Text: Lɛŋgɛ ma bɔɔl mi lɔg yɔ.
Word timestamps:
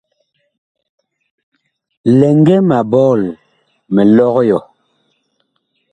Lɛŋgɛ 2.19 2.55
ma 2.69 2.77
bɔɔl 2.91 3.21
mi 3.93 4.01
lɔg 4.17 4.35
yɔ. 4.49 4.59